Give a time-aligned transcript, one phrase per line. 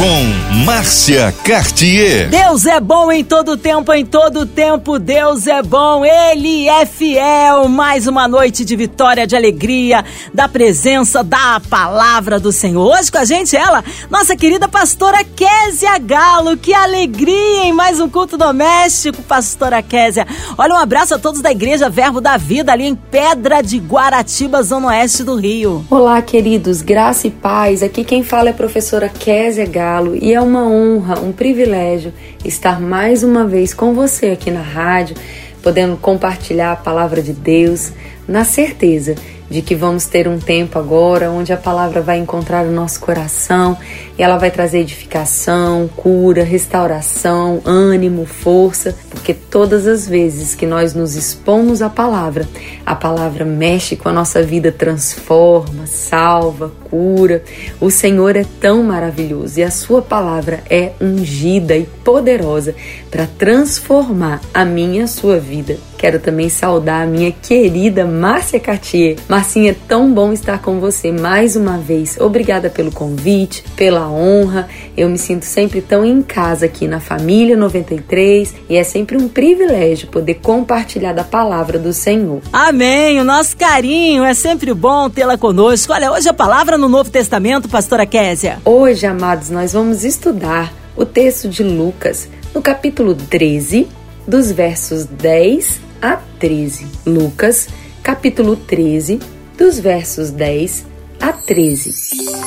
[0.00, 2.30] com Márcia Cartier.
[2.30, 7.68] Deus é bom em todo tempo, em todo tempo Deus é bom, Ele é fiel.
[7.68, 12.82] Mais uma noite de vitória, de alegria, da presença da palavra do Senhor.
[12.82, 16.56] Hoje com a gente ela, nossa querida pastora Késia Galo.
[16.56, 20.26] Que alegria em mais um culto doméstico, pastora Késia.
[20.56, 24.62] Olha, um abraço a todos da Igreja Verbo da Vida ali em Pedra de Guaratiba,
[24.62, 25.84] zona oeste do Rio.
[25.90, 27.82] Olá, queridos, graça e paz.
[27.82, 32.12] Aqui quem fala é a professora Késia Galo e é uma honra, um privilégio
[32.44, 35.16] estar mais uma vez com você aqui na rádio,
[35.62, 37.92] podendo compartilhar a palavra de Deus,
[38.28, 39.16] na certeza
[39.50, 43.76] de que vamos ter um tempo agora onde a palavra vai encontrar o nosso coração
[44.16, 50.94] e ela vai trazer edificação, cura, restauração, ânimo, força, porque todas as vezes que nós
[50.94, 52.48] nos expomos à palavra,
[52.86, 57.42] a palavra mexe com a nossa vida, transforma, salva, cura.
[57.80, 62.74] O Senhor é tão maravilhoso e a sua palavra é ungida e poderosa
[63.10, 65.89] para transformar a minha e a sua vida.
[66.00, 69.18] Quero também saudar a minha querida Márcia Cartier.
[69.28, 72.16] Marcinha, é tão bom estar com você mais uma vez.
[72.18, 74.66] Obrigada pelo convite, pela honra.
[74.96, 79.28] Eu me sinto sempre tão em casa aqui na Família 93 e é sempre um
[79.28, 82.40] privilégio poder compartilhar da palavra do Senhor.
[82.50, 83.20] Amém.
[83.20, 85.92] O nosso carinho é sempre bom tê-la conosco.
[85.92, 88.58] Olha, hoje a palavra no Novo Testamento, pastora Késia.
[88.64, 93.86] Hoje, amados, nós vamos estudar o texto de Lucas, no capítulo 13,
[94.26, 96.86] dos versos 10 a 13.
[97.06, 97.68] Lucas,
[98.02, 99.20] capítulo 13,
[99.56, 100.86] dos versos 10
[101.20, 101.94] a 13.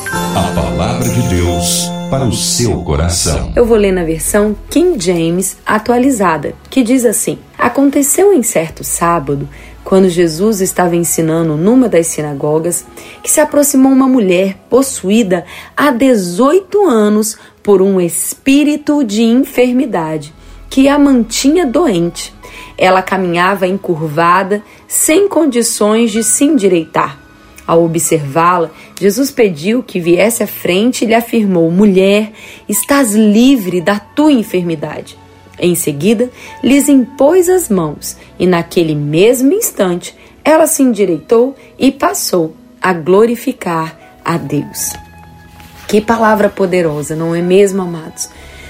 [0.09, 3.54] A palavra de Deus para o seu coração.
[3.56, 9.48] Eu vou ler na versão King James atualizada, que diz assim: Aconteceu em certo sábado,
[9.84, 12.86] quando Jesus estava ensinando numa das sinagogas,
[13.22, 20.34] que se aproximou uma mulher possuída há 18 anos por um espírito de enfermidade
[20.70, 22.34] que a mantinha doente.
[22.78, 27.19] Ela caminhava encurvada, sem condições de se endireitar.
[27.66, 32.31] Ao observá-la, Jesus pediu que viesse à frente e lhe afirmou: Mulher,
[32.67, 35.17] estás livre da tua enfermidade.
[35.57, 36.29] Em seguida,
[36.63, 43.97] lhes impôs as mãos, e naquele mesmo instante ela se endireitou e passou a glorificar
[44.25, 44.91] a Deus.
[45.88, 48.29] Que palavra poderosa, não é mesmo, amados?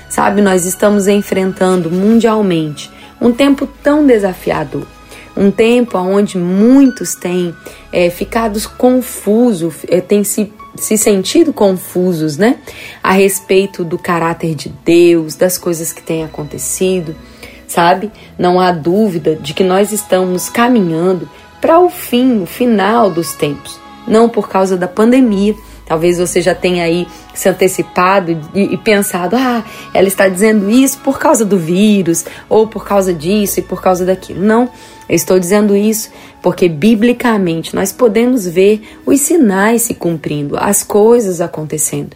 [0.10, 2.92] Sabe, nós estamos enfrentando mundialmente
[3.24, 4.86] um tempo tão desafiador.
[5.36, 7.56] Um tempo onde muitos têm
[7.92, 12.58] é, ficado confusos, é, têm se, se sentido confusos, né?
[13.02, 17.16] A respeito do caráter de Deus, das coisas que têm acontecido,
[17.68, 18.12] sabe?
[18.38, 21.28] Não há dúvida de que nós estamos caminhando
[21.60, 23.80] para o fim, o final dos tempos.
[24.06, 29.36] Não por causa da pandemia, Talvez você já tenha aí se antecipado e, e, pensado:
[29.36, 29.64] ah,
[29.94, 34.06] ela está dizendo isso por causa do vírus, ou por causa disso e por causa
[34.06, 34.42] daquilo.
[34.42, 34.70] Não,
[35.10, 36.10] eu estou dizendo isso
[36.42, 42.16] porque biblicamente nós podemos ver os sinais se cumprindo, as coisas acontecendo.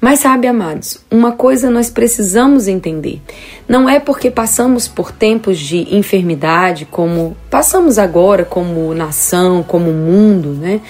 [0.00, 3.20] Mas sabe, amados, uma coisa nós precisamos entender.
[3.68, 10.50] Não é porque passamos por tempos de enfermidade, como passamos agora como nação, como mundo,
[10.50, 10.80] né?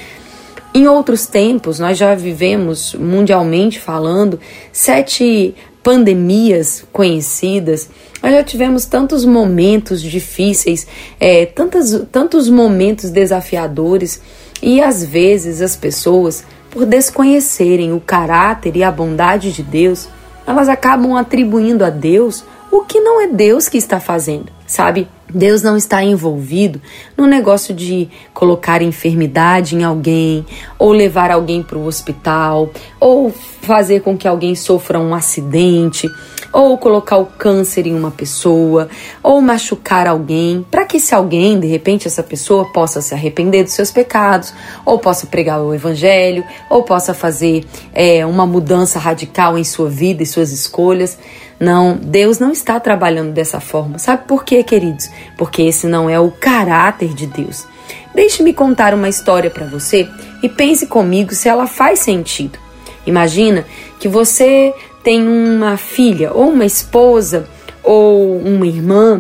[0.75, 4.39] Em outros tempos, nós já vivemos, mundialmente falando,
[4.73, 7.89] sete pandemias conhecidas.
[8.23, 10.87] Nós já tivemos tantos momentos difíceis,
[11.19, 14.21] é, tantos, tantos momentos desafiadores,
[14.63, 20.09] e às vezes as pessoas, por desconhecerem o caráter e a bondade de Deus,
[20.47, 22.45] elas acabam atribuindo a Deus
[22.79, 25.09] o que não é Deus que está fazendo, sabe?
[25.29, 26.81] Deus não está envolvido
[27.17, 30.47] no negócio de colocar enfermidade em alguém,
[30.79, 36.09] ou levar alguém para o hospital, ou fazer com que alguém sofra um acidente,
[36.53, 38.89] ou colocar o câncer em uma pessoa,
[39.23, 43.73] ou machucar alguém, para que se alguém, de repente, essa pessoa possa se arrepender dos
[43.75, 44.55] seus pecados,
[44.87, 50.23] ou possa pregar o evangelho, ou possa fazer é, uma mudança radical em sua vida
[50.23, 51.19] e suas escolhas.
[51.61, 53.99] Não, Deus não está trabalhando dessa forma.
[53.99, 55.11] Sabe por quê, queridos?
[55.37, 57.67] Porque esse não é o caráter de Deus.
[58.15, 60.09] Deixe-me contar uma história para você
[60.43, 62.59] e pense comigo se ela faz sentido.
[63.07, 63.65] Imagina
[63.99, 64.73] que você
[65.03, 67.49] tem uma filha ou uma esposa
[67.83, 69.19] ou uma irmã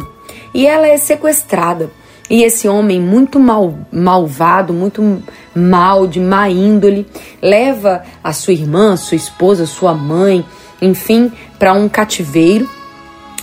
[0.55, 1.91] e ela é sequestrada.
[2.31, 5.23] E esse homem muito mal, malvado, muito
[5.55, 7.07] mal, de má índole,
[7.41, 10.45] leva a sua irmã, sua esposa, sua mãe,
[10.81, 12.69] enfim, para um cativeiro.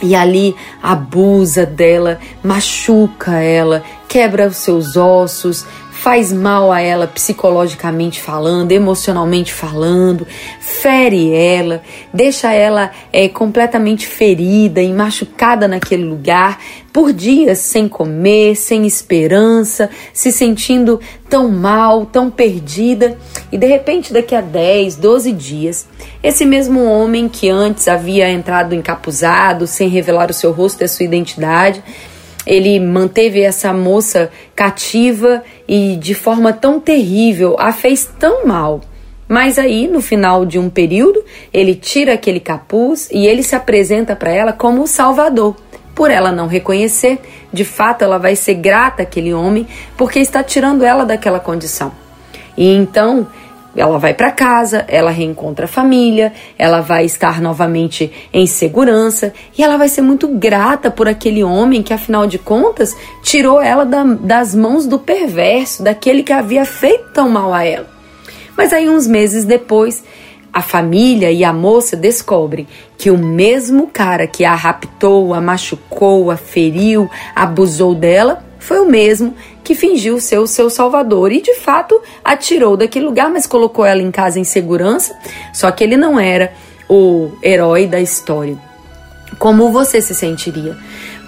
[0.04, 0.54] e ali
[0.84, 5.66] abusa dela, machuca ela, quebra os seus ossos,
[6.06, 10.28] faz mal a ela psicologicamente falando, emocionalmente falando,
[10.60, 11.82] fere ela,
[12.14, 16.60] deixa ela é, completamente ferida e machucada naquele lugar,
[16.94, 23.18] por dias sem comer, sem esperança, se sentindo tão mal, tão perdida.
[23.52, 25.88] E de repente, daqui a 10, 12 dias,
[26.22, 30.88] esse mesmo homem que antes havia entrado encapuzado, sem revelar o seu rosto e a
[30.88, 31.84] sua identidade,
[32.46, 38.82] ele manteve essa moça cativa e de forma tão terrível, a fez tão mal.
[39.28, 44.16] Mas aí, no final de um período, ele tira aquele capuz e ele se apresenta
[44.16, 45.56] para ela como o Salvador.
[45.96, 47.20] Por ela não reconhecer,
[47.52, 49.66] de fato ela vai ser grata àquele homem
[49.98, 51.92] porque está tirando ela daquela condição.
[52.58, 53.28] E então
[53.76, 59.64] ela vai para casa, ela reencontra a família, ela vai estar novamente em segurança e
[59.64, 64.04] ela vai ser muito grata por aquele homem que, afinal de contas, tirou ela da,
[64.04, 67.88] das mãos do perverso, daquele que havia feito tão mal a ela.
[68.58, 70.04] Mas aí, uns meses depois,
[70.54, 72.66] a família e a moça descobrem
[72.98, 78.90] que o mesmo cara que a raptou, a machucou, a feriu, abusou dela, foi o
[78.90, 83.86] mesmo que fingiu ser o seu salvador e de fato atirou daquele lugar, mas colocou
[83.86, 85.16] ela em casa em segurança.
[85.54, 86.52] Só que ele não era
[86.90, 88.58] o herói da história.
[89.38, 90.76] Como você se sentiria?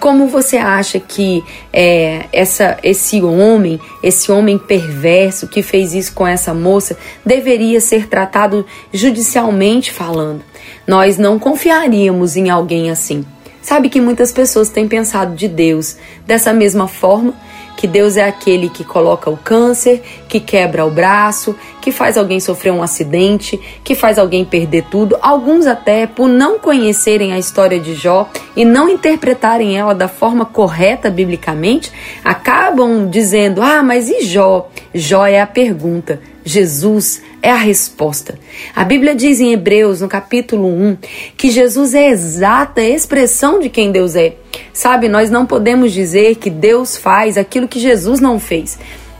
[0.00, 6.26] Como você acha que é, essa, esse homem, esse homem perverso que fez isso com
[6.26, 10.42] essa moça, deveria ser tratado judicialmente falando?
[10.84, 13.24] Nós não confiaríamos em alguém assim.
[13.62, 15.96] Sabe que muitas pessoas têm pensado de Deus
[16.26, 17.34] dessa mesma forma
[17.78, 22.40] que Deus é aquele que coloca o câncer, que quebra o braço, que faz alguém
[22.40, 25.16] sofrer um acidente, que faz alguém perder tudo.
[25.22, 30.44] Alguns até por não conhecerem a história de Jó e não interpretarem ela da forma
[30.44, 31.92] correta biblicamente,
[32.24, 36.20] acabam dizendo: "Ah, mas e Jó?" Jó é a pergunta.
[36.48, 38.38] Jesus é a resposta.
[38.74, 40.96] A Bíblia diz em Hebreus, no capítulo 1,
[41.36, 44.36] que Jesus é a exata expressão de quem Deus é.
[44.72, 48.78] Sabe, nós não podemos dizer que Deus faz aquilo que Jesus não fez.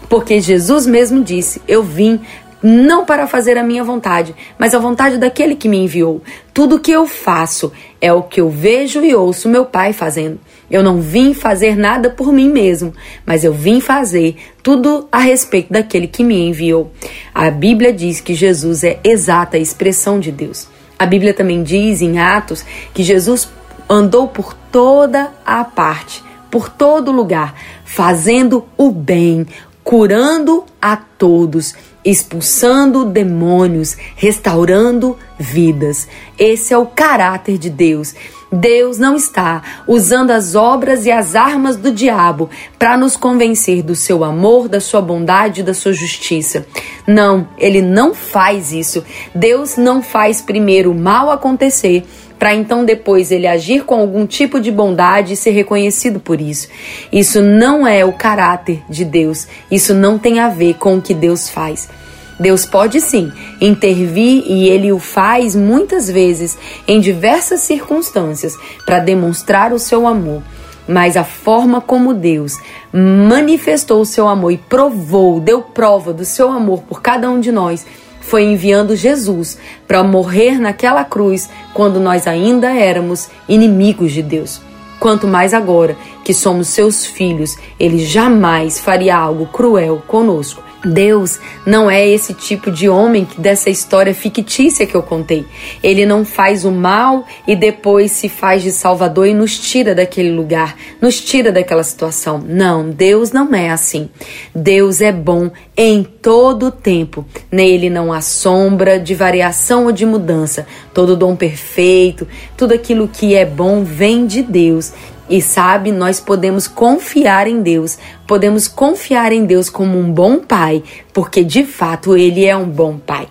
[0.08, 2.18] Porque Jesus mesmo disse: Eu vim
[2.62, 6.22] não para fazer a minha vontade, mas a vontade daquele que me enviou.
[6.52, 10.40] Tudo que eu faço é o que eu vejo e ouço meu Pai fazendo.
[10.70, 12.92] Eu não vim fazer nada por mim mesmo,
[13.24, 16.92] mas eu vim fazer tudo a respeito daquele que me enviou.
[17.34, 20.68] A Bíblia diz que Jesus é exata expressão de Deus.
[20.98, 23.48] A Bíblia também diz em Atos que Jesus
[23.88, 27.54] andou por toda a parte, por todo lugar,
[27.84, 29.46] fazendo o bem,
[29.82, 31.74] curando a todos,
[32.04, 36.06] expulsando demônios, restaurando vidas.
[36.38, 38.14] Esse é o caráter de Deus.
[38.50, 42.48] Deus não está usando as obras e as armas do diabo
[42.78, 46.66] para nos convencer do seu amor, da sua bondade e da sua justiça.
[47.06, 49.04] Não, ele não faz isso.
[49.34, 52.04] Deus não faz primeiro o mal acontecer
[52.38, 56.68] para então depois ele agir com algum tipo de bondade e ser reconhecido por isso.
[57.12, 59.48] Isso não é o caráter de Deus.
[59.70, 61.88] Isso não tem a ver com o que Deus faz.
[62.38, 66.56] Deus pode sim intervir e ele o faz muitas vezes
[66.86, 68.56] em diversas circunstâncias
[68.86, 70.42] para demonstrar o seu amor.
[70.86, 72.56] Mas a forma como Deus
[72.92, 77.52] manifestou o seu amor e provou, deu prova do seu amor por cada um de
[77.52, 77.84] nós,
[78.20, 84.60] foi enviando Jesus para morrer naquela cruz quando nós ainda éramos inimigos de Deus.
[85.00, 85.96] Quanto mais agora
[86.28, 90.62] que somos seus filhos, ele jamais faria algo cruel conosco.
[90.84, 95.46] Deus não é esse tipo de homem que dessa história fictícia que eu contei.
[95.82, 100.30] Ele não faz o mal e depois se faz de salvador e nos tira daquele
[100.30, 102.38] lugar, nos tira daquela situação.
[102.46, 104.10] Não, Deus não é assim.
[104.54, 107.24] Deus é bom em todo o tempo.
[107.50, 110.66] Nele não há sombra de variação ou de mudança.
[110.92, 114.92] Todo dom perfeito, tudo aquilo que é bom vem de Deus
[115.28, 120.82] e sabe, nós podemos confiar em Deus, podemos confiar em Deus como um bom pai,
[121.12, 123.28] porque de fato ele é um bom pai.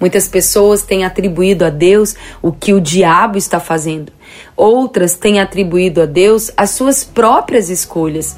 [0.00, 4.12] Muitas pessoas têm atribuído a Deus o que o diabo está fazendo.
[4.56, 8.36] Outras têm atribuído a Deus as suas próprias escolhas.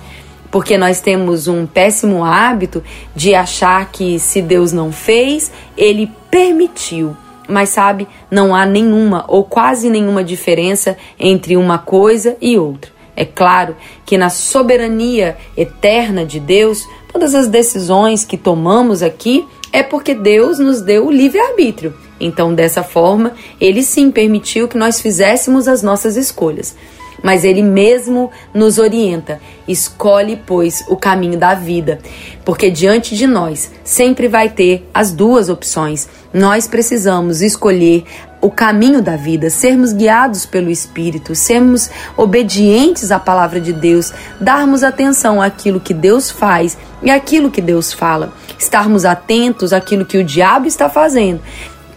[0.51, 2.83] Porque nós temos um péssimo hábito
[3.15, 7.15] de achar que se Deus não fez, ele permitiu.
[7.47, 12.98] Mas sabe, não há nenhuma ou quase nenhuma diferença entre uma coisa e outra.
[13.21, 13.75] É claro
[14.07, 20.61] que na soberania eterna de Deus, todas as decisões que tomamos aqui é porque Deus
[20.61, 21.93] nos deu o livre-arbítrio.
[22.21, 26.77] Então, dessa forma, ele sim permitiu que nós fizéssemos as nossas escolhas.
[27.23, 29.41] mas ele mesmo nos orienta.
[29.67, 31.99] Escolhe, pois, o caminho da vida,
[32.45, 36.09] porque diante de nós sempre vai ter as duas opções.
[36.33, 38.05] Nós precisamos escolher
[38.41, 44.83] o caminho da vida, sermos guiados pelo Espírito, sermos obedientes à palavra de Deus, darmos
[44.83, 50.25] atenção àquilo que Deus faz e àquilo que Deus fala, estarmos atentos àquilo que o
[50.25, 51.41] diabo está fazendo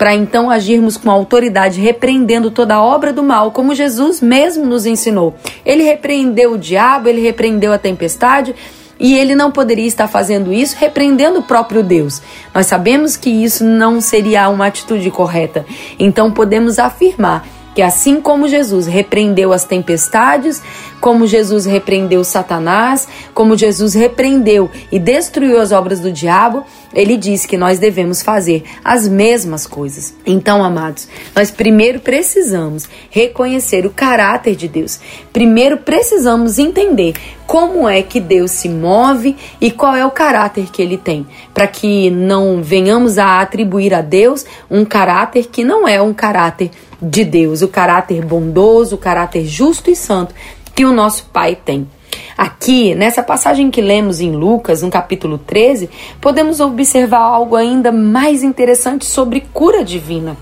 [0.01, 5.36] para então agirmos com autoridade, repreendendo toda obra do mal, como Jesus mesmo nos ensinou.
[5.63, 8.55] Ele repreendeu o diabo, ele repreendeu a tempestade.
[9.01, 12.22] E ele não poderia estar fazendo isso repreendendo o próprio Deus.
[12.53, 15.65] Nós sabemos que isso não seria uma atitude correta.
[15.98, 17.43] Então podemos afirmar
[17.74, 20.62] que assim como Jesus repreendeu as tempestades,
[21.00, 27.46] como Jesus repreendeu Satanás, como Jesus repreendeu e destruiu as obras do diabo, ele diz
[27.46, 30.13] que nós devemos fazer as mesmas coisas.
[30.25, 35.00] Então, amados, nós primeiro precisamos reconhecer o caráter de Deus.
[35.31, 37.15] Primeiro precisamos entender
[37.51, 41.67] como é que Deus se move e qual é o caráter que ele tem, para
[41.67, 47.25] que não venhamos a atribuir a Deus um caráter que não é um caráter de
[47.25, 50.34] Deus, o caráter bondoso, o caráter justo e santo
[50.74, 51.89] que o nosso Pai tem.
[52.38, 55.89] Aqui, nessa passagem que lemos em Lucas, no capítulo 13,
[56.22, 60.38] podemos observar algo ainda mais interessante sobre cura divina.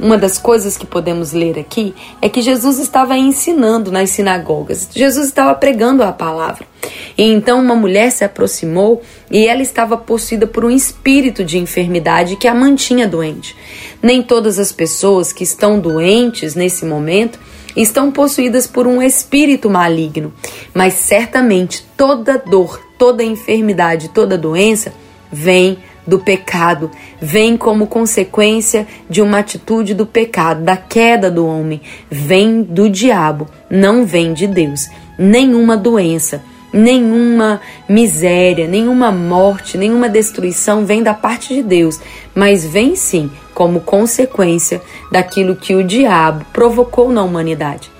[0.00, 4.88] Uma das coisas que podemos ler aqui é que Jesus estava ensinando nas sinagogas.
[4.94, 6.66] Jesus estava pregando a palavra.
[7.18, 12.36] E então uma mulher se aproximou e ela estava possuída por um espírito de enfermidade
[12.36, 13.54] que a mantinha doente.
[14.02, 17.38] Nem todas as pessoas que estão doentes nesse momento
[17.76, 20.32] estão possuídas por um espírito maligno,
[20.72, 24.94] mas certamente toda dor, toda enfermidade, toda doença
[25.30, 26.90] vem do pecado,
[27.20, 31.80] vem como consequência de uma atitude do pecado, da queda do homem,
[32.10, 34.88] vem do diabo, não vem de Deus.
[35.18, 36.42] Nenhuma doença,
[36.72, 42.00] nenhuma miséria, nenhuma morte, nenhuma destruição vem da parte de Deus,
[42.34, 44.80] mas vem sim como consequência
[45.10, 47.90] daquilo que o diabo provocou na humanidade.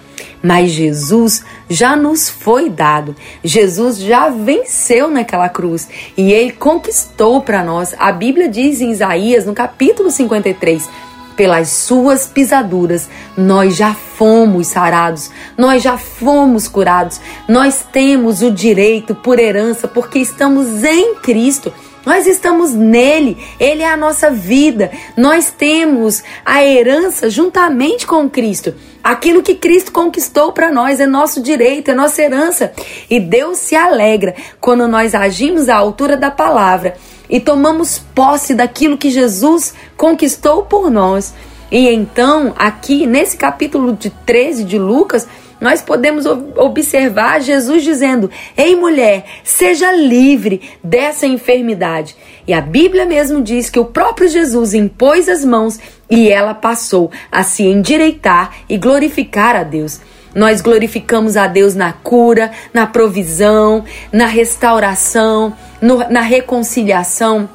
[0.43, 3.15] Mas Jesus já nos foi dado.
[3.45, 7.95] Jesus já venceu naquela cruz e ele conquistou para nós.
[7.99, 10.89] A Bíblia diz em Isaías, no capítulo 53,
[11.37, 17.19] pelas suas pisaduras, nós já fomos sarados, nós já fomos curados,
[17.49, 21.73] nós temos o direito por herança, porque estamos em Cristo.
[22.05, 24.91] Nós estamos nele, ele é a nossa vida.
[25.17, 28.75] Nós temos a herança juntamente com Cristo.
[29.05, 32.73] Aquilo que Cristo conquistou para nós é nosso direito, é nossa herança.
[33.09, 36.97] E Deus se alegra quando nós agimos à altura da palavra
[37.29, 41.35] e tomamos posse daquilo que Jesus conquistou por nós.
[41.71, 45.29] E então, aqui nesse capítulo de 13 de Lucas,
[45.61, 52.17] nós podemos observar Jesus dizendo: Ei mulher, seja livre dessa enfermidade.
[52.47, 57.11] E a Bíblia mesmo diz que o próprio Jesus impôs as mãos e ela passou
[57.31, 60.01] a se endireitar e glorificar a Deus.
[60.35, 67.49] Nós glorificamos a Deus na cura, na provisão, na restauração, no, na reconciliação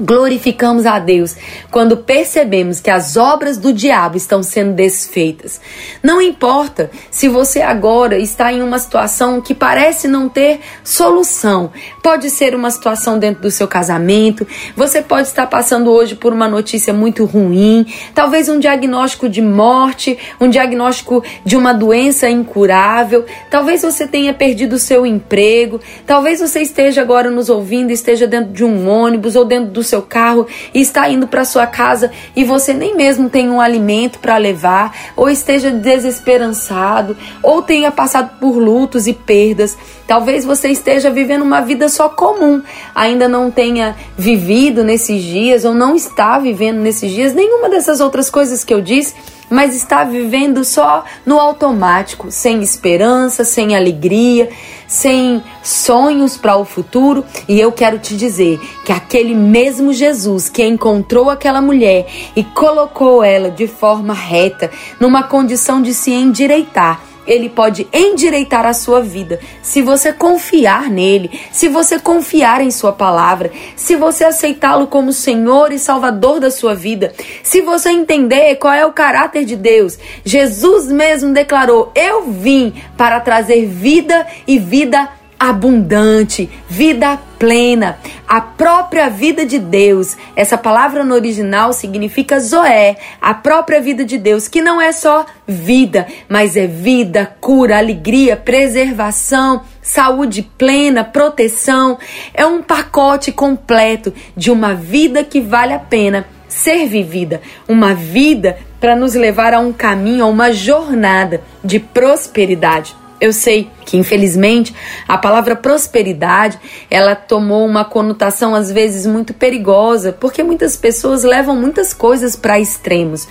[0.00, 1.36] Glorificamos a Deus
[1.70, 5.60] quando percebemos que as obras do diabo estão sendo desfeitas.
[6.02, 11.72] Não importa se você agora está em uma situação que parece não ter solução.
[12.06, 14.46] Pode ser uma situação dentro do seu casamento,
[14.76, 17.84] você pode estar passando hoje por uma notícia muito ruim,
[18.14, 24.74] talvez um diagnóstico de morte, um diagnóstico de uma doença incurável, talvez você tenha perdido
[24.74, 29.44] o seu emprego, talvez você esteja agora nos ouvindo, esteja dentro de um ônibus ou
[29.44, 33.50] dentro do seu carro e está indo para sua casa e você nem mesmo tem
[33.50, 39.76] um alimento para levar, ou esteja desesperançado, ou tenha passado por lutos e perdas.
[40.06, 42.62] Talvez você esteja vivendo uma vida só comum,
[42.94, 48.30] ainda não tenha vivido nesses dias ou não está vivendo nesses dias nenhuma dessas outras
[48.30, 49.14] coisas que eu disse
[49.48, 54.48] mas está vivendo só no automático, sem esperança, sem alegria,
[54.86, 57.24] sem sonhos para o futuro.
[57.48, 63.22] E eu quero te dizer que aquele mesmo Jesus que encontrou aquela mulher e colocou
[63.22, 69.40] ela de forma reta, numa condição de se endireitar, ele pode endireitar a sua vida
[69.62, 75.72] se você confiar nele, se você confiar em sua palavra, se você aceitá-lo como Senhor
[75.72, 79.98] e Salvador da sua vida, se você entender qual é o caráter de Deus.
[80.24, 89.08] Jesus mesmo declarou: Eu vim para trazer vida e vida abundante, vida plena, a própria
[89.08, 90.16] vida de Deus.
[90.34, 95.26] Essa palavra no original significa Zoé, a própria vida de Deus, que não é só
[95.46, 101.98] vida, mas é vida, cura, alegria, preservação, saúde plena, proteção.
[102.32, 108.56] É um pacote completo de uma vida que vale a pena ser vivida, uma vida
[108.80, 112.94] para nos levar a um caminho, a uma jornada de prosperidade.
[113.20, 114.74] Eu sei que infelizmente
[115.08, 116.58] a palavra prosperidade,
[116.90, 122.60] ela tomou uma conotação às vezes muito perigosa, porque muitas pessoas levam muitas coisas para
[122.60, 123.26] extremos.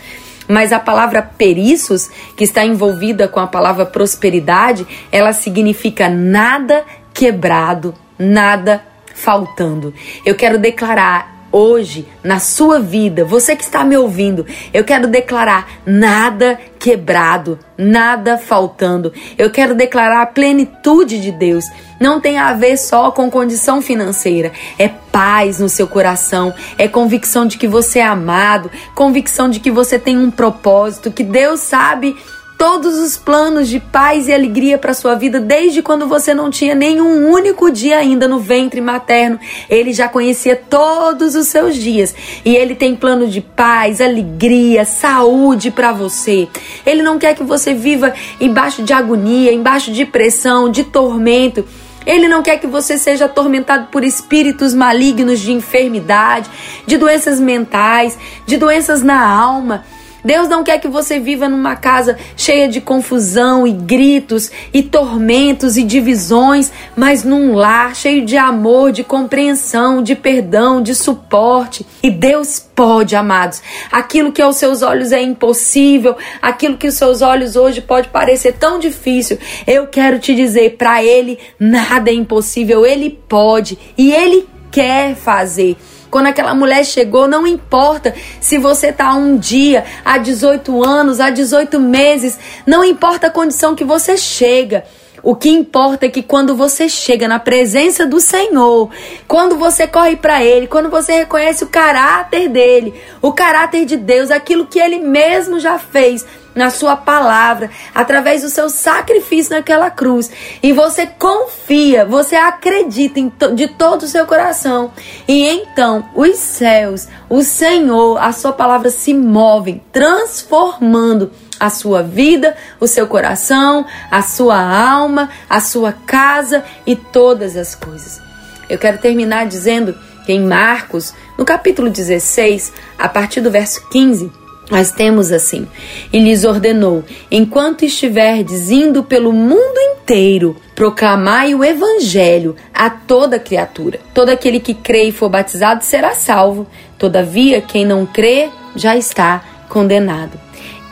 [0.47, 7.93] Mas a palavra periços, que está envolvida com a palavra prosperidade, ela significa nada quebrado,
[8.17, 9.93] nada faltando.
[10.25, 15.79] Eu quero declarar hoje na sua vida, você que está me ouvindo, eu quero declarar
[15.85, 19.13] nada quebrado, nada faltando.
[19.37, 21.63] Eu quero declarar a plenitude de Deus.
[21.97, 27.47] Não tem a ver só com condição financeira, é paz no seu coração, é convicção
[27.47, 32.17] de que você é amado, convicção de que você tem um propósito, que Deus sabe
[32.57, 36.73] todos os planos de paz e alegria para sua vida desde quando você não tinha
[36.73, 39.39] nenhum único dia ainda no ventre materno.
[39.69, 45.71] Ele já conhecia todos os seus dias e ele tem plano de paz, alegria, saúde
[45.71, 46.47] para você.
[46.85, 51.65] Ele não quer que você viva embaixo de agonia, embaixo de pressão, de tormento.
[52.05, 56.49] Ele não quer que você seja atormentado por espíritos malignos de enfermidade,
[56.85, 59.83] de doenças mentais, de doenças na alma.
[60.25, 65.77] Deus não quer que você viva numa casa cheia de confusão e gritos e tormentos
[65.77, 71.85] e divisões, mas num lar cheio de amor, de compreensão, de perdão, de suporte.
[72.01, 73.61] E Deus pode, amados.
[73.91, 78.53] Aquilo que aos seus olhos é impossível, aquilo que aos seus olhos hoje pode parecer
[78.53, 84.47] tão difícil, eu quero te dizer, para ele nada é impossível, ele pode e ele
[84.71, 85.77] quer fazer.
[86.15, 91.29] Quando aquela mulher chegou, não importa se você está um dia, há 18 anos, há
[91.29, 94.85] 18 meses, não importa a condição que você chega.
[95.25, 98.91] O que importa é que quando você chega na presença do Senhor,
[99.27, 104.29] quando você corre para Ele, quando você reconhece o caráter dele, o caráter de Deus,
[104.29, 106.23] aquilo que Ele mesmo já fez,
[106.55, 110.31] na sua palavra, através do seu sacrifício naquela cruz.
[110.63, 114.91] E você confia, você acredita to de todo o seu coração.
[115.27, 122.55] E então os céus, o Senhor, a sua palavra se movem, transformando a sua vida,
[122.79, 128.21] o seu coração, a sua alma, a sua casa e todas as coisas.
[128.69, 134.31] Eu quero terminar dizendo que em Marcos, no capítulo 16, a partir do verso 15,
[134.69, 135.67] nós temos assim:
[136.11, 143.99] E lhes ordenou: enquanto estiverdes indo pelo mundo inteiro, proclamai o evangelho a toda criatura.
[144.13, 146.67] Todo aquele que crê e for batizado será salvo.
[146.97, 150.44] Todavia, quem não crê já está condenado.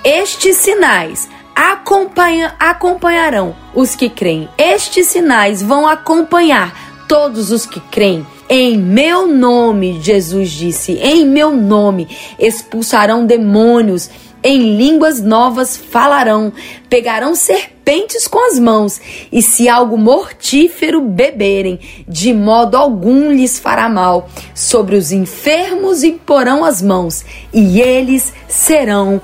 [0.03, 4.49] Estes sinais acompanha, acompanharão os que creem.
[4.57, 8.27] Estes sinais vão acompanhar todos os que creem.
[8.49, 14.09] Em meu nome, Jesus disse, em meu nome expulsarão demônios,
[14.43, 16.51] em línguas novas falarão,
[16.89, 18.99] pegarão serpentes com as mãos,
[19.31, 24.29] e se algo mortífero beberem, de modo algum lhes fará mal.
[24.53, 29.21] Sobre os enfermos imporão as mãos, e eles serão.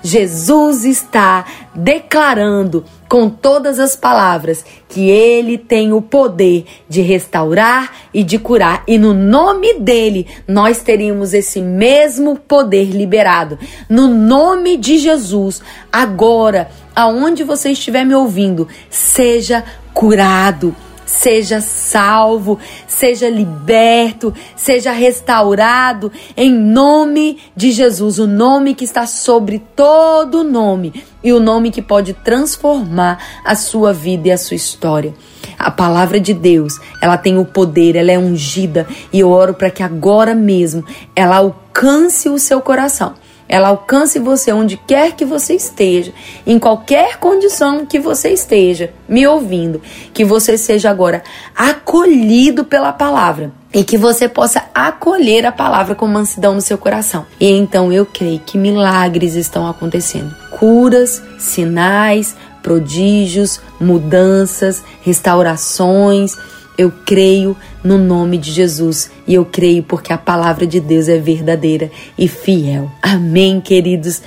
[0.00, 8.22] Jesus está declarando com todas as palavras que ele tem o poder de restaurar e
[8.22, 8.84] de curar.
[8.86, 13.58] E no nome dele, nós teríamos esse mesmo poder liberado.
[13.88, 15.60] No nome de Jesus,
[15.92, 20.72] agora, aonde você estiver me ouvindo, seja curado
[21.20, 29.58] seja salvo, seja liberto, seja restaurado em nome de Jesus, o nome que está sobre
[29.76, 35.14] todo nome e o nome que pode transformar a sua vida e a sua história.
[35.58, 39.70] A palavra de Deus, ela tem o poder, ela é ungida e eu oro para
[39.70, 43.14] que agora mesmo ela alcance o seu coração
[43.48, 46.12] ela alcance você onde quer que você esteja,
[46.46, 49.80] em qualquer condição que você esteja me ouvindo,
[50.12, 51.22] que você seja agora
[51.54, 57.26] acolhido pela palavra e que você possa acolher a palavra com mansidão no seu coração.
[57.40, 66.36] E então eu creio que milagres estão acontecendo, curas, sinais, prodígios, mudanças, restaurações
[66.76, 71.18] eu creio no nome de Jesus e eu creio porque a palavra de Deus é
[71.18, 72.90] verdadeira e fiel.
[73.02, 74.22] Amém, queridos.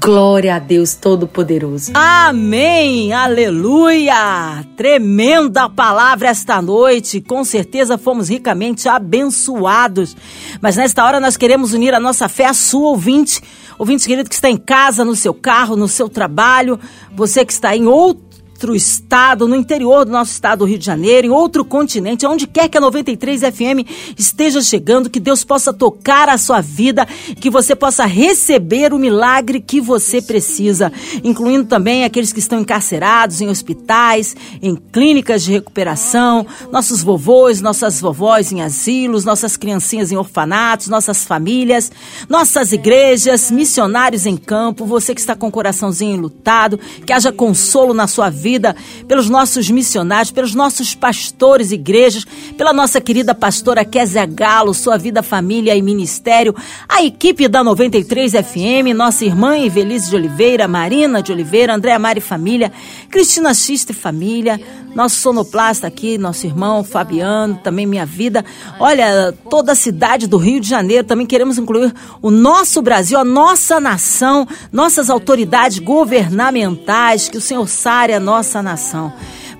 [0.00, 1.92] Glória a Deus Todo-Poderoso.
[1.94, 3.12] Amém!
[3.12, 4.64] Aleluia!
[4.76, 7.20] Tremenda palavra esta noite.
[7.20, 10.16] Com certeza fomos ricamente abençoados.
[10.60, 13.40] Mas nesta hora nós queremos unir a nossa fé à sua ouvinte.
[13.78, 16.80] Ouvinte querido que está em casa, no seu carro, no seu trabalho.
[17.14, 18.25] Você que está em outro
[18.56, 22.46] outro estado, no interior do nosso estado do Rio de Janeiro, em outro continente, onde
[22.46, 27.06] quer que a 93 FM esteja chegando, que Deus possa tocar a sua vida,
[27.38, 30.90] que você possa receber o milagre que você precisa,
[31.22, 38.00] incluindo também aqueles que estão encarcerados em hospitais, em clínicas de recuperação, nossos vovôs, nossas
[38.00, 41.92] vovós em asilos, nossas criancinhas em orfanatos, nossas famílias,
[42.26, 47.92] nossas igrejas, missionários em campo, você que está com o coraçãozinho enlutado, que haja consolo
[47.92, 48.76] na sua vida vida,
[49.08, 52.24] pelos nossos missionários, pelos nossos pastores, igrejas,
[52.56, 56.54] pela nossa querida pastora Kézia Galo, sua vida, família e ministério,
[56.88, 62.20] a equipe da 93 FM, nossa irmã Evelise de Oliveira, Marina de Oliveira, Andréa Mari
[62.20, 62.70] Família,
[63.10, 64.60] Cristina Xista e Família,
[64.94, 68.42] nosso sonoplasta aqui, nosso irmão Fabiano, também minha vida.
[68.80, 73.24] Olha, toda a cidade do Rio de Janeiro, também queremos incluir o nosso Brasil, a
[73.24, 79.10] nossa nação, nossas autoridades governamentais, que o Senhor sare a nossa nação.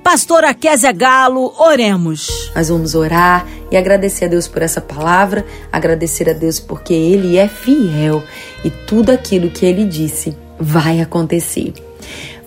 [0.05, 2.51] Pastora Kézia Galo, oremos.
[2.55, 7.39] Nós vamos orar e agradecer a Deus por essa palavra, agradecer a Deus porque Ele
[7.39, 8.23] é fiel
[8.63, 11.73] e tudo aquilo que Ele disse vai acontecer.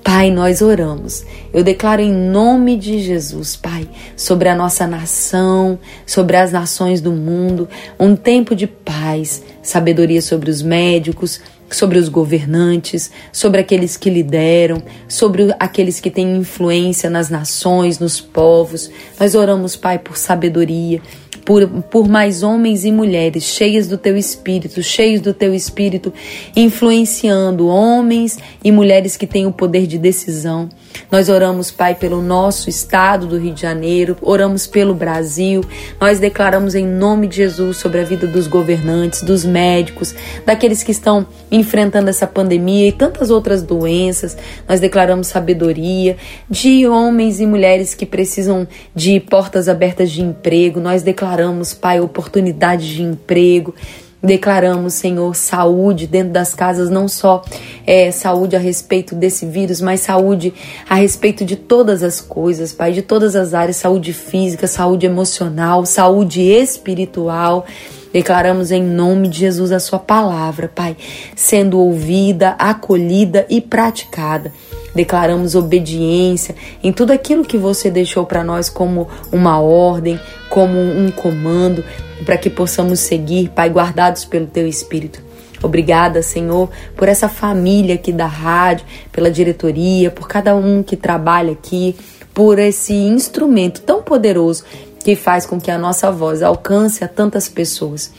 [0.04, 1.26] Pai, nós oramos.
[1.52, 7.12] Eu declaro em nome de Jesus, Pai, sobre a nossa nação, sobre as nações do
[7.12, 7.68] mundo,
[8.00, 14.82] um tempo de paz, sabedoria sobre os médicos, sobre os governantes, sobre aqueles que lideram,
[15.08, 18.90] sobre aqueles que têm influência nas nações, nos povos.
[19.20, 21.02] Nós oramos, Pai, por sabedoria,
[21.50, 26.14] por, por mais homens e mulheres cheias do teu espírito, cheios do teu espírito,
[26.56, 30.70] influenciando homens e mulheres que têm o poder de decisão.
[31.12, 35.64] Nós oramos, Pai, pelo nosso estado do Rio de Janeiro, oramos pelo Brasil.
[36.00, 40.14] Nós declaramos em nome de Jesus sobre a vida dos governantes, dos médicos,
[40.46, 44.38] daqueles que estão enfrentando essa pandemia e tantas outras doenças.
[44.68, 46.16] Nós declaramos sabedoria
[46.48, 50.80] de homens e mulheres que precisam de portas abertas de emprego.
[50.80, 51.39] Nós declaramos,
[51.74, 53.74] Pai, oportunidades de emprego.
[54.22, 57.42] Declaramos, Senhor, saúde dentro das casas, não só
[57.88, 60.54] é, saúde a respeito desse vírus, mas saúde
[60.90, 65.86] a respeito de todas as coisas, Pai, de todas as áreas: saúde física, saúde emocional,
[65.86, 67.66] saúde espiritual.
[68.12, 70.98] Declaramos em nome de Jesus a Sua palavra, Pai,
[71.34, 74.52] sendo ouvida, acolhida e praticada.
[74.94, 81.12] Declaramos obediência em tudo aquilo que você deixou para nós como uma ordem, como um
[81.12, 81.84] comando,
[82.26, 85.22] para que possamos seguir, Pai, guardados pelo Teu Espírito.
[85.62, 91.52] Obrigada, Senhor, por essa família aqui da rádio, pela diretoria, por cada um que trabalha
[91.52, 91.96] aqui,
[92.34, 94.64] por esse instrumento tão poderoso
[95.04, 98.12] que faz com que a nossa voz alcance a tantas pessoas.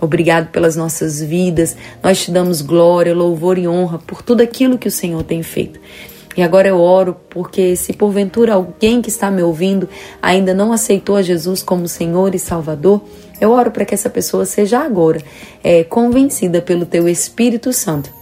[0.00, 1.76] Obrigado pelas nossas vidas.
[2.02, 5.80] Nós te damos glória, louvor e honra por tudo aquilo que o Senhor tem feito.
[6.36, 9.88] E agora eu oro porque se porventura alguém que está me ouvindo
[10.22, 13.02] ainda não aceitou a Jesus como Senhor e Salvador,
[13.40, 15.20] eu oro para que essa pessoa seja agora
[15.62, 18.18] é, convencida pelo Teu Espírito Santo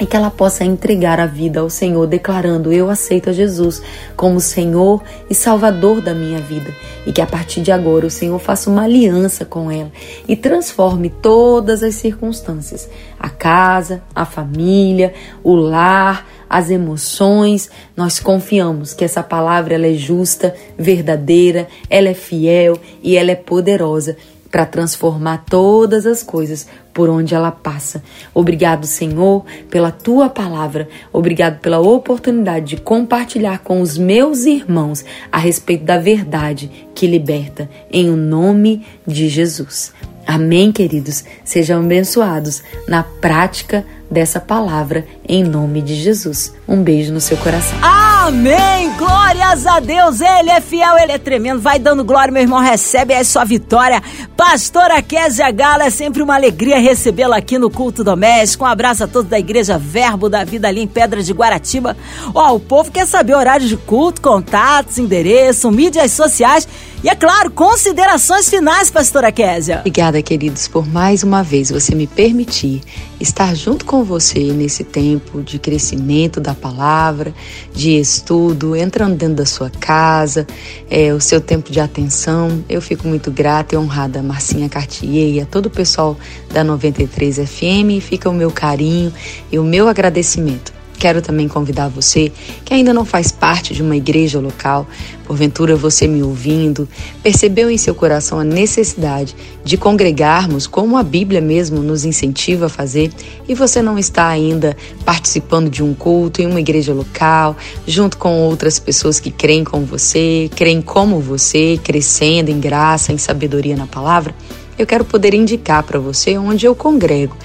[0.00, 3.82] e que ela possa entregar a vida ao Senhor, declarando: Eu aceito a Jesus
[4.16, 6.72] como Senhor e Salvador da minha vida,
[7.06, 9.90] e que a partir de agora o Senhor faça uma aliança com ela
[10.26, 17.70] e transforme todas as circunstâncias a casa, a família, o lar, as emoções.
[17.96, 23.36] Nós confiamos que essa palavra ela é justa, verdadeira, ela é fiel e ela é
[23.36, 24.16] poderosa
[24.50, 28.02] para transformar todas as coisas por onde ela passa.
[28.34, 30.88] Obrigado, Senhor, pela tua palavra.
[31.12, 37.68] Obrigado pela oportunidade de compartilhar com os meus irmãos a respeito da verdade que liberta,
[37.92, 39.92] em o nome de Jesus.
[40.26, 41.24] Amém, queridos.
[41.44, 46.54] Sejam abençoados na prática dessa palavra em nome de Jesus.
[46.66, 47.78] Um beijo no seu coração.
[47.82, 48.90] Amém!
[48.96, 50.20] Glórias a Deus!
[50.20, 51.60] Ele é fiel, ele é tremendo.
[51.60, 52.60] Vai dando glória, meu irmão.
[52.60, 54.02] Recebe aí sua vitória.
[54.36, 58.64] Pastora Kézia Gala, é sempre uma alegria recebê-la aqui no Culto Doméstico.
[58.64, 61.96] Um abraço a todos da Igreja Verbo da Vida ali em Pedra de Guaratiba.
[62.34, 66.68] Ó, o povo quer saber horários de culto, contatos, endereço, mídias sociais
[67.02, 69.78] E é claro, considerações finais, pastora Késia.
[69.80, 72.82] Obrigada, queridos, por mais uma vez você me permitir
[73.20, 77.34] estar junto com você nesse tempo de crescimento da palavra,
[77.74, 80.46] de estudo, entrando dentro da sua casa,
[80.90, 82.64] é, o seu tempo de atenção.
[82.68, 86.16] Eu fico muito grata e honrada a Marcinha Cartier e a todo o pessoal
[86.52, 88.00] da 93 FM.
[88.00, 89.12] Fica o meu carinho
[89.50, 92.32] e o meu agradecimento Quero também convidar você
[92.64, 94.86] que ainda não faz parte de uma igreja local,
[95.24, 96.88] porventura você me ouvindo,
[97.22, 102.68] percebeu em seu coração a necessidade de congregarmos como a Bíblia mesmo nos incentiva a
[102.68, 103.12] fazer
[103.48, 107.56] e você não está ainda participando de um culto em uma igreja local,
[107.86, 113.18] junto com outras pessoas que creem como você, creem como você, crescendo em graça, em
[113.18, 114.34] sabedoria na palavra?
[114.78, 117.36] eu quero poder indicar para você onde eu congrego.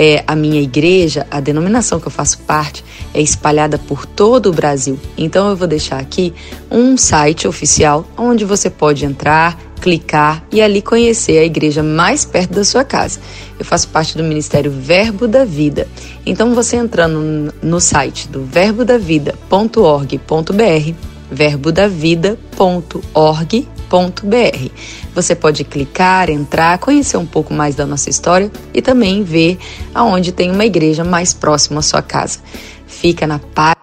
[0.00, 4.52] É, a minha igreja, a denominação que eu faço parte, é espalhada por todo o
[4.52, 4.96] Brasil.
[5.16, 6.32] Então eu vou deixar aqui
[6.70, 12.52] um site oficial onde você pode entrar, clicar e ali conhecer a igreja mais perto
[12.52, 13.18] da sua casa.
[13.58, 15.88] Eu faço parte do Ministério Verbo da Vida.
[16.24, 20.94] Então você entrando no site do verbodavida.org.br,
[23.88, 24.70] verbodavida.org.br
[25.14, 29.58] você pode clicar, entrar, conhecer um pouco mais da nossa história e também ver
[29.94, 32.38] aonde tem uma igreja mais próxima à sua casa.
[32.86, 33.74] Fica na paz